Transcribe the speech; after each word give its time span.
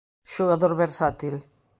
Xogador 0.33 0.71
versátil. 0.83 1.35